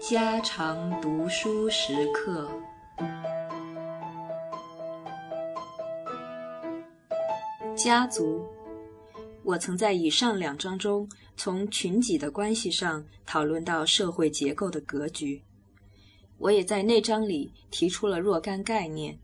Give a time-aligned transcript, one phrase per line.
[0.00, 2.50] 家常读书时刻。
[7.76, 8.46] 家族，
[9.42, 15.42] 我曾在以上两章中从群己的关系上讨论到社会结构的格局。
[16.38, 19.18] 我也在那章里提出了若干概念，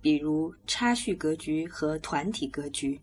[0.00, 3.00] 比如差序格局和团体格局。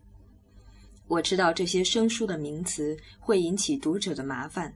[1.08, 4.74] 我知道这些生疏的名词会引起读者的麻烦，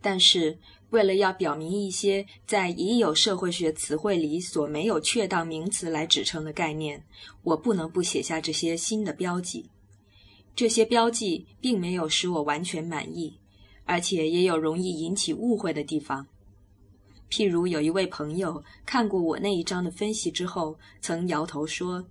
[0.00, 0.58] 但是。
[0.90, 7.00] 为了要表明一些在已有社会学词汇里所没有确当名词来指称的概念，
[7.44, 9.70] 我不能不写下这些新的标记。
[10.56, 13.38] 这些标记并没有使我完全满意，
[13.84, 16.26] 而且也有容易引起误会的地方。
[17.30, 22.04] 譬如有一位朋友看过我那一章的分析之后，曾摇头说，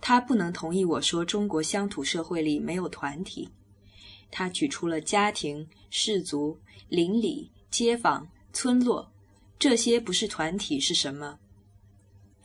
[0.00, 3.48] 他不能同意我说中国乡土社会里没有团体。
[4.30, 7.50] 他举出了家庭、氏族、邻里。
[7.70, 9.12] 街坊、村落，
[9.58, 11.38] 这些不是团体是什么？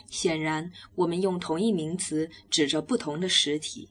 [0.10, 3.88] 显然，我们用同一名词指着不同的实体。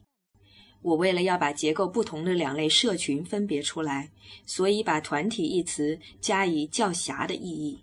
[0.83, 4.11] 我为了要把结构不同的两类社群分别出来，
[4.45, 7.83] 所以把“团体”一词加以较狭的意义，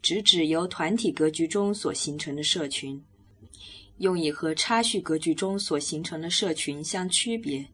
[0.00, 3.04] 直指由团体格局中所形成的社群，
[3.98, 7.66] 用以和差序格局中所形成的社群相区别。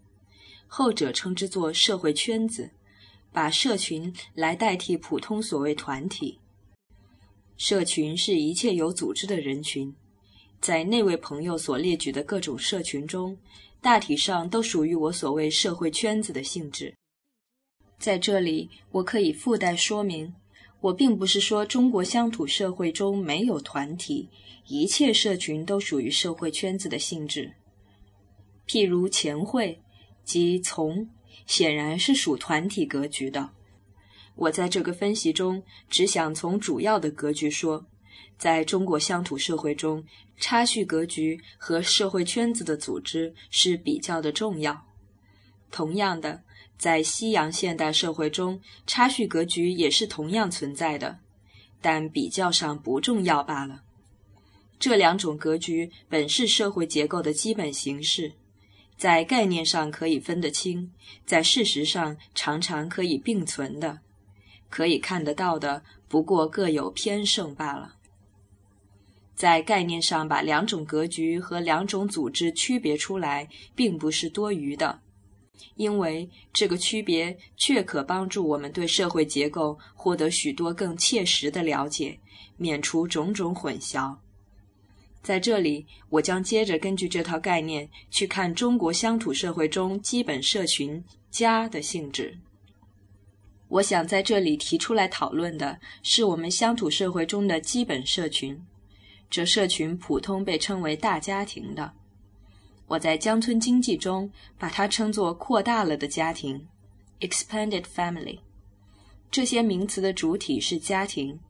[0.66, 2.70] 后者称之作社会圈子。
[3.34, 6.38] 把社群来代替普通所谓团体。
[7.56, 9.96] 社群是一切有组织的人群，
[10.60, 13.38] 在那位朋友所列举的各种社群中，
[13.80, 16.94] 大体上都属于我所谓社会圈子的性质。
[17.98, 20.34] 在这里，我可以附带说明，
[20.82, 24.28] 我并不是说中国乡土社会中没有团体，
[24.66, 27.54] 一切社群都属于社会圈子的性质。
[28.66, 29.80] 譬如前会
[30.22, 31.08] 即从。
[31.44, 33.50] 显然是属团体格局的。
[34.36, 37.84] 我在这个分析中只想从主要的格局说，
[38.38, 40.04] 在中国乡土社会中，
[40.36, 44.86] 差序格局和社会圈子的组织是比较的重要。
[45.70, 46.42] 同样的，
[46.82, 51.20] 在西洋现代社会中，差序格局也是同样存在的，
[51.80, 53.82] 但比较上不重要罢了。
[54.80, 58.32] 这两种格局本是社会结构的基本形式。
[58.96, 60.90] 在概念上可以分得清，
[61.24, 64.00] 在事实上常常可以并存的，
[64.68, 67.94] 可以看得到的，不过各有偏胜罢了。
[69.36, 74.98] 在概念上把两种格局和两种组织区别出来，并不是多余的，
[75.76, 82.18] 因为这个区别确可帮助我们对社会结构获得许多更切实的了解，
[82.56, 84.16] 免除种种混淆。
[85.22, 92.36] 在这里，我将接着根据这套概念去看中国乡土社会中基本社群“家”的性质。
[93.68, 98.60] 我想在这里提出来讨论的是我们乡土社会中的基本社群，
[99.30, 101.92] 这社群普通被称为大家庭的。
[102.92, 106.68] 我在乡村经济中把它称作扩大了的家庭
[107.20, 108.38] （expanded family）。
[109.30, 111.40] 这些名词的主体是家庭。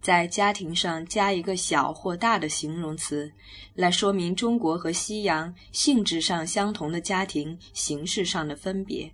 [0.00, 3.30] 在家庭上加一个小或大的形容词，
[3.74, 9.12] 来说明中国和西洋性质上相同的家庭形式上的分别。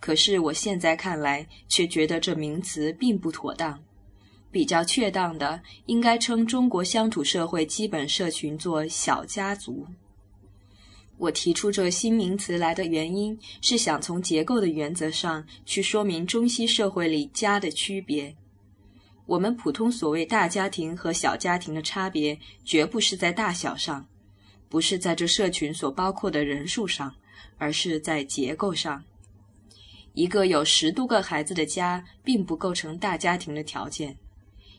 [0.00, 3.78] 可是我现在看来，却觉得这名词并不妥当。
[4.50, 9.86] 比较确当的，应该称中国乡土社会基本社群做小家族。
[11.18, 18.36] 我提出这新名词来的原因，是想从结构的原则上去说明中西社会里家的区别。
[19.24, 24.06] 我们普通所谓大家庭和小家庭的差别，绝不是在大小上，
[24.68, 27.14] 不是在这社群所包括的人数上，
[27.56, 29.02] 而是在结构上。
[30.12, 34.14] 一个有十多个孩子的家，并不构成大家庭的条件；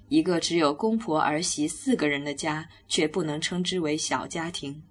[0.07, 4.81] 一个只有公婆儿媳四个人的家，却不能称之为小家庭。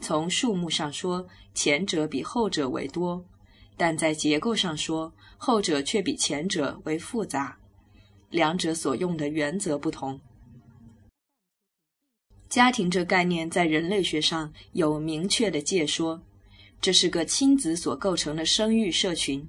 [0.00, 3.24] 从数目上说，前者比后者为多，
[3.76, 7.58] 但在结构上说，后者却比前者为复杂。
[8.30, 10.20] 两者所用的原则不同。
[12.48, 16.22] 家庭这概念在人类学上有明确的界说，
[16.80, 19.48] 这是个亲子所构成的生育社群。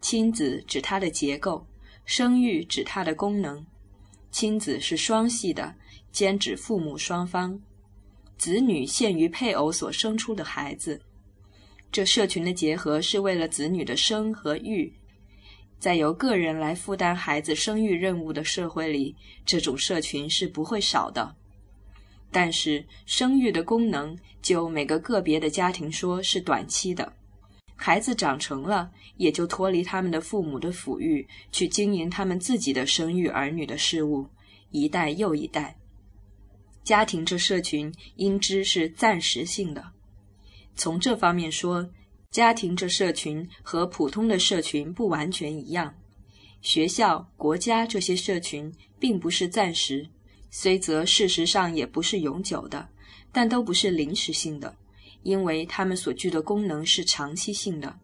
[0.00, 1.66] 亲子指它的结构，
[2.04, 3.66] 生育指它的功能。
[4.30, 5.74] 亲子是双系的，
[6.12, 7.60] 兼指父母双方。
[8.36, 11.00] 子女限于配偶所生出的孩子。
[11.90, 14.92] 这社群的结合是为了子女的生和育。
[15.78, 21.34] 在由个人来负担孩子生育任务的社会里，这种社群是不会少的。
[22.30, 27.10] 但是，生育的功能就每个个别的家庭说是短期的，
[27.76, 34.26] 孩子长成了，也就脱离他们的父母的抚育，去经营他们自己的生育儿女的事物，
[34.70, 35.76] 一代又一代。
[36.86, 39.84] 家庭这社群应知是暂时性的。
[40.76, 41.90] 从这方面说，
[42.30, 45.92] 家庭这社群和普通的社群不完全一样。
[46.62, 50.06] 学校、国家这些社群并不是暂时，
[50.52, 52.88] 虽则事实上也不是永久的，
[53.32, 54.72] 但都不是临时性的，
[55.24, 57.98] 因为它们所具的功能是长期性的。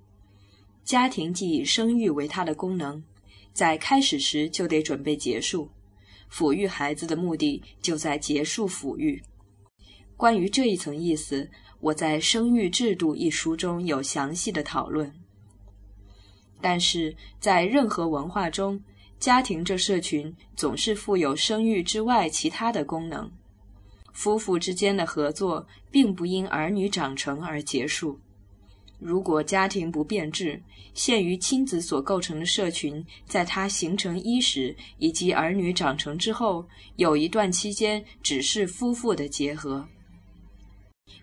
[0.82, 3.00] 家庭既以生育为它的功能，
[3.52, 5.70] 在开始时就得准备结束。
[6.32, 9.22] 抚育孩子的目的就在结束抚育。
[10.16, 11.50] 关于这一层意思。
[11.82, 15.12] 我在《生育制度》一书中有详细的讨论，
[16.60, 18.80] 但是在任何文化中，
[19.18, 23.28] 家庭这社群总是富有生育之外其他的功能。
[24.12, 28.20] 夫妇之间的合作并不因儿女长成而结束。
[29.02, 30.62] 如果家庭不变质，
[30.94, 36.64] 限于亲子所构成的社群，在它形成伊始以及儿女长成之后，
[36.94, 39.84] 有一段期间只是夫妇的结合。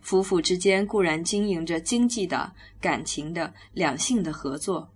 [0.02, 4.90] 夫妇之间固然经营着经济的、感情的、两性的合作，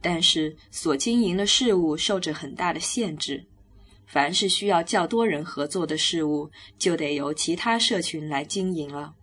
[0.00, 3.44] 但是所经营的事物受着很大的限制。
[4.06, 9.14] 凡是需要较多人合作的事物，就得由其他社群来经营了。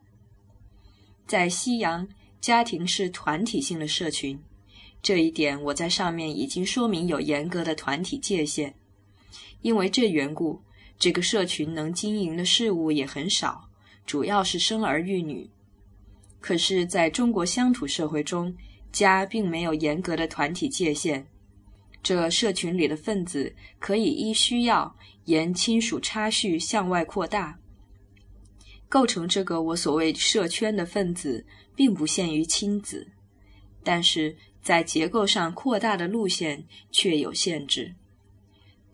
[1.26, 2.08] 在西洋，
[2.40, 4.40] 家庭是团体性的社群，
[5.02, 8.74] 这一点我在上面已经说明有严格的团体界限。
[9.62, 10.62] 因为这缘故，
[11.00, 13.68] 这个社群能经营的事物也很少。
[14.06, 15.50] 主要是生儿育女，
[16.40, 18.56] 可是，在中国乡土社会中，
[18.92, 21.28] 家并没有严格的团体界限。
[22.02, 24.96] 这社群里的分子可以依需要
[25.26, 27.60] 沿亲属差序向外扩大。
[28.88, 31.46] 构成这个我所谓社圈的分子，
[31.78, 33.08] 并不限于亲子，
[33.86, 37.96] 但是在结构上扩大的路线却有限制。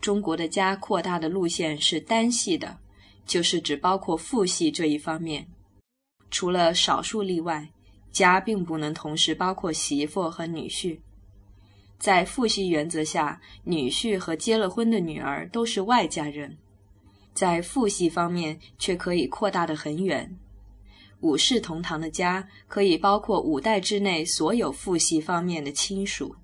[0.00, 2.78] 中国的家扩大的路线是单系的。
[3.26, 5.46] 就是只包括父系这一方面，
[6.30, 7.70] 除了少数例外，
[8.12, 10.98] 家并不能同时包括媳妇和女婿。
[11.98, 16.58] 在父系原则下，女婿和结了婚的女儿都是外家人。
[17.32, 20.38] 在父系方面，却可以扩大的很远。
[21.20, 26.34] 五世同堂的家可以包括五代之内所有父系方面的亲属。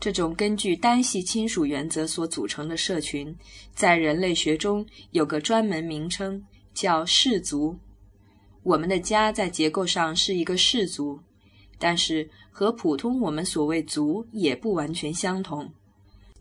[0.00, 3.34] 这种根据单系亲属原则所组成的社群，
[3.74, 6.44] 在人类学中有个专门名称，
[6.74, 7.78] 叫氏族。
[8.62, 11.18] 我们的家在结构上是一个氏族，
[11.78, 15.72] 但是和普通我们所谓族也不完全相同，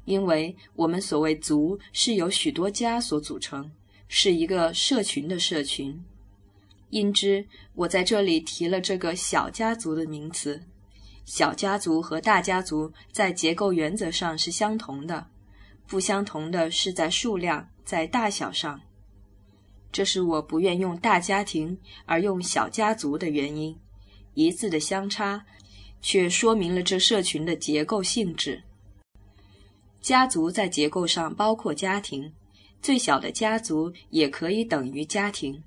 [0.05, 3.71] 因为我们所谓族是由许多家所组成，
[4.07, 5.97] 是一个社群的社群。
[6.93, 7.43] 因之，
[7.73, 10.61] 我在这里提了这个小家族的名词。
[11.25, 15.25] 小家族和大家族在结构原则上是相同的，
[15.87, 18.79] 不相同的是在数量、在大小上。
[19.91, 21.75] 这是我不愿用大家庭
[22.05, 23.75] 而用小家族的原因。
[24.35, 25.43] 一字的相差，
[25.99, 28.61] 却说明了这社群的结构性质。
[29.99, 32.31] 家族在结构上包括家庭，
[32.83, 35.63] 最小的家族也可以等于家庭，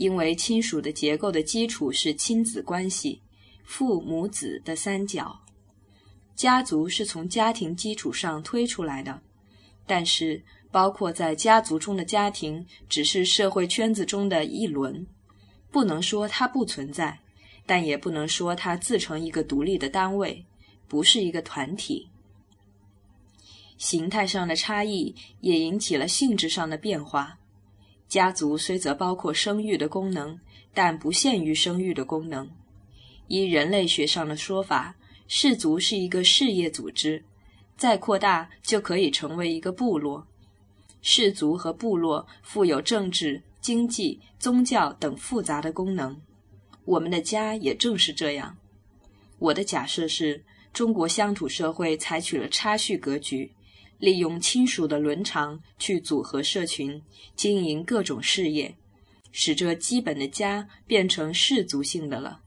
[0.00, 3.20] 因为亲属的结构的基础是亲子关系。
[3.62, 5.38] 父母子的三角，
[6.34, 9.20] 家族是从家庭基础上推出来的，
[9.86, 15.06] 但是包括在家族中的家庭只是社会圈子中的一轮，
[15.70, 17.20] 不能说它不存在，
[17.66, 20.46] 但也不能说它自成一个独立的单位，
[20.88, 22.08] 不是一个团体。
[23.76, 27.38] 形态上的差异也引起了性质上的变化。
[28.10, 30.40] 家族虽则包括生育的功能，
[30.74, 32.50] 但不限于生育的功能。
[33.28, 34.96] 依人类学上的说法，
[35.28, 37.22] 氏族是一个事业组织，
[37.76, 40.26] 再扩大就可以成为一个部落。
[41.00, 46.20] 氏族和部落富有政治、经济、宗教等复杂的功能。
[46.84, 48.58] 我们的家也正是这样。
[49.38, 53.52] 我的假设是中国乡土社会采取了差序格局，
[54.00, 57.00] 利用亲属的伦常去组合社群，
[57.36, 58.74] 经营各种事业，
[59.30, 62.40] 使这基本的家变成氏族性的了。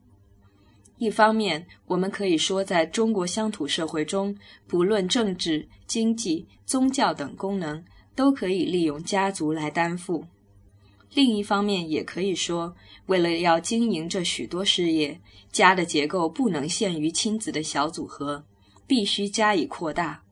[0.98, 4.36] 一方面，我们可以说，在中国乡土社会中，
[4.68, 7.84] 不论政治、经济、宗教等功能，
[8.16, 10.26] 都可以利用家族来担负；
[11.14, 15.20] 另一方面，也可以说，为了要经营这许多事业，
[15.52, 18.44] 家的结构不能限于亲子的小组合，
[18.88, 20.24] 必须加以扩大。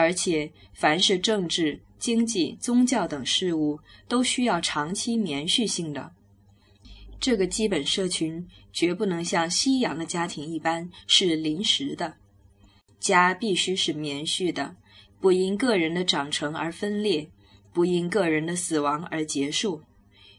[0.00, 3.78] 而且，凡是政治、经济、宗教等事物，
[4.08, 6.12] 都需要长期绵续性的。
[7.20, 12.14] 这个基本社群绝不能像西洋的家庭一般是临时的，
[12.98, 14.74] 家必须是绵续的，
[15.20, 17.28] 不因个人的长成而分裂，
[17.74, 19.82] 不因个人的死亡而结束。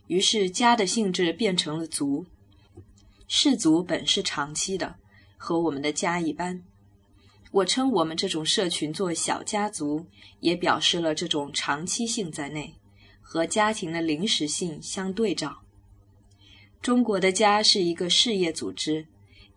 [0.07, 2.25] 于是，家的性质变成了族。
[3.27, 4.95] 氏族本是长期的，
[5.37, 6.63] 和我们的家一般。
[7.51, 10.05] 我称我们这种社群做小家族，
[10.39, 12.74] 也表示了这种长期性在内，
[13.22, 15.60] 和家庭的临时性相对照。
[16.81, 19.05] 中国的家是一个事业组织，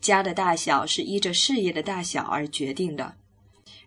[0.00, 3.14] 家的大小是依着事业的大小而决定的。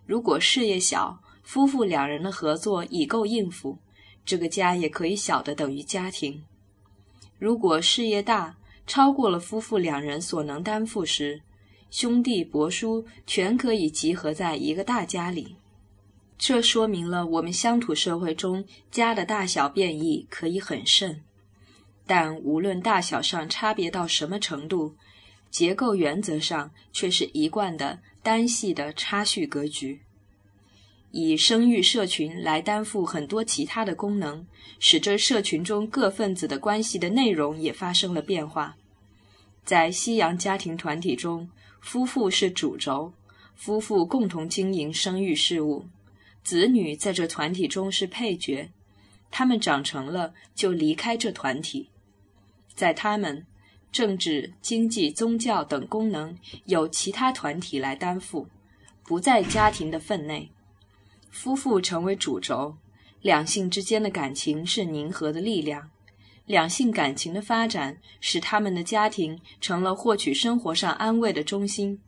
[0.05, 3.77] 如果事业小，夫妇两人的合作已够应付，
[4.25, 6.43] 这个家也可以小的等于家庭；
[7.37, 11.41] 如果事业大，超过了夫妇两人所能担负时，
[11.89, 15.55] 兄弟伯叔全可以集合在一个大家里。
[16.37, 21.21] 这说明了我们乡土社会中家的大小变异可以很甚。
[22.05, 24.95] 但无论大小上差别到什么程度，
[25.49, 30.01] 结构原则上却是一贯的单系的差序格局。
[31.11, 34.45] 以生育社群来担负很多其他的功能，
[34.77, 38.75] 使这社群中各分子的关系的内容也发生了变化。
[39.65, 41.49] 在西洋家庭团体中，
[41.87, 43.13] 夫妇是主轴，
[43.55, 45.85] 夫妇共同经营生育事务，
[46.43, 48.69] 子女在这团体中是配角，
[49.31, 51.87] 他们长成了就离开这团体。
[52.75, 53.45] 在他们
[53.89, 58.49] 政治、经济、宗教等功能由其他团体来担负，
[59.05, 60.51] 不在家庭的分内。
[61.31, 62.75] 夫妇成为主轴，
[63.21, 65.89] 两性之间的感情是凝合的力量。
[66.47, 71.99] 两性感情的发展使他们的家庭成了获取生活上安慰的中心。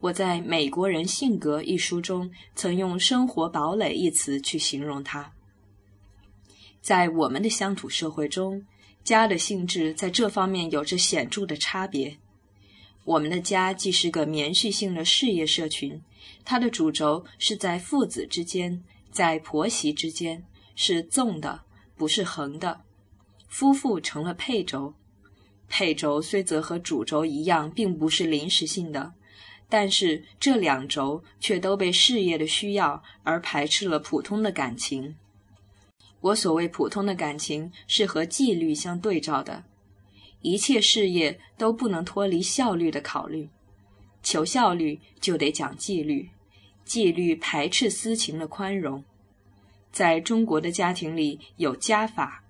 [0.00, 5.34] 我在《美国人性格》一书中曾用“生活堡垒”一词去形容它。
[6.80, 8.64] 在我们的乡土社会中。
[9.04, 12.18] 家的性质在这方面有着显著的差别。
[13.04, 16.02] 我们的家既是个绵续性的事业社群，
[16.44, 20.44] 它的主轴是在父子之间，在婆媳之间，
[20.76, 21.62] 是纵的，
[21.96, 22.82] 不是横的。
[23.48, 24.94] 夫妇成了配轴，
[25.68, 29.14] 配轴虽则和主轴一样，并不是临时性的，
[29.68, 35.16] 但是这两轴却都被事业的需要而排斥了普通的感情。
[36.20, 39.64] 我所谓普通的感情是和纪律相对照的，
[40.42, 43.48] 一切事业都不能脱离效率的考虑，
[44.22, 46.28] 求效率就得讲纪律，
[46.84, 49.04] 纪律排斥私情的宽容。
[49.92, 52.44] 在中国的家庭里有家法，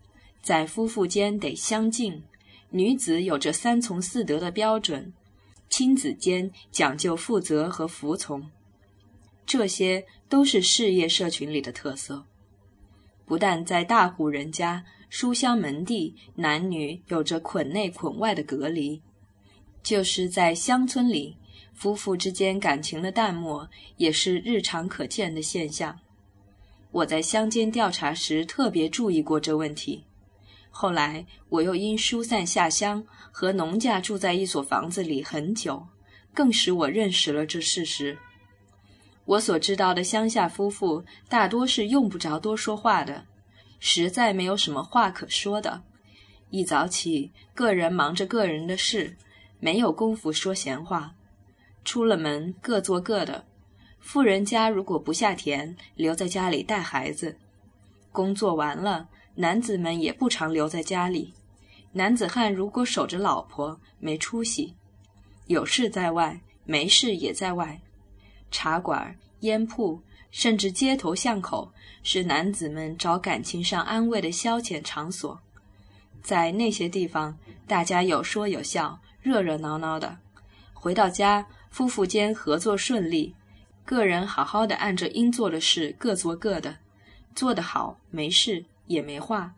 [0.49, 2.23] 在夫妇间得相敬，
[2.71, 5.13] 女子有着三从四德的标准，
[5.69, 8.49] 亲子间讲究负责和服从，
[9.45, 12.25] 这些都是事业社群里的特色。
[13.27, 19.03] 不但在大户人家、书香门第，男女有着捆内捆外的隔离，
[19.83, 21.37] 就是在乡村里，
[21.75, 26.01] 夫妇之间感情的淡漠也是日常可见的现象。
[26.91, 30.05] 我在乡间调查时特别注意过这问题，
[30.81, 35.85] 后来我又因疏散下乡，和农家住在一所房子里很久，
[36.33, 38.17] 更使我认识了这事实。
[39.25, 43.25] 我所知道的乡下夫妇，大多是用不着多说话的，
[43.81, 45.83] 实在没有什么话可说的。
[46.51, 49.17] 一早起，个人忙着个人的事，
[49.59, 51.13] 没有功夫说闲话。
[51.85, 53.45] 出了门，各做各的。
[53.99, 57.37] 富人家如果不下田，留在家里带孩子。
[58.13, 59.09] 工作完了，
[59.41, 61.33] 男子们也不常留在家里。
[61.93, 64.75] 男子汉如果守着老婆，没出息。
[65.47, 67.81] 有事在外，没事也在外。
[68.51, 70.03] 茶馆、烟铺，
[70.33, 75.41] 甚至街头巷口，是男子们找感情上安慰的消遣场所。
[76.21, 80.19] 在那些地方，大家有说有笑，热热闹闹的。
[80.75, 83.37] 回到家，夫妇间合作顺利，
[83.85, 86.79] 个人好好的按着应做的事各做各的，
[87.37, 89.53] 做得好没事也没话；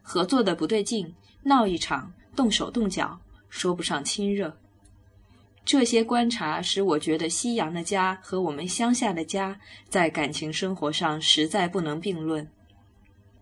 [0.00, 4.56] 合作的不对劲，闹一场，动手动脚，说不上亲热。
[5.64, 12.48] 这些观察使我觉得，西洋的家和我们乡下的家在感情生活上实在不能并论。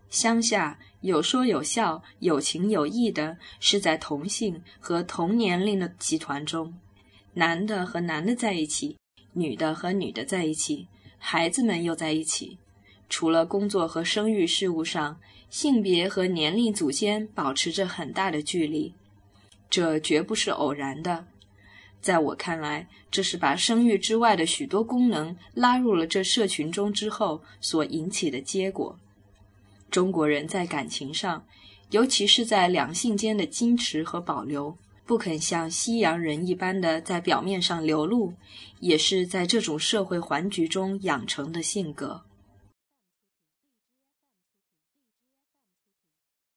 [0.09, 6.73] 乡下有说有笑、有情有义的，是在同性和同年龄的集团中，
[7.33, 8.97] 男的和男的在一起，
[9.33, 10.87] 女的和女的在一起，
[11.19, 12.57] 孩子们又在一起。
[13.07, 15.19] 除了工作和生育事务上，
[15.55, 18.93] 性别和年龄组间保持着很大的距离，
[19.69, 21.27] 这绝不是偶然的。
[22.01, 28.99] 在我看来，这是把生育之外的许多功能拉入了这社群中之后所引起的结果。
[29.89, 31.45] 中国人在感情上，
[31.89, 38.33] 尤其是在两性间的矜持和保留，不肯像西洋人一般的在表面上流露，
[38.81, 42.21] 也是在这种社会环局中养成的性格。